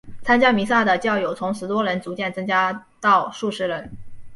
[0.23, 3.91] 参加弥撒的教友从十多人逐渐增加到数十人。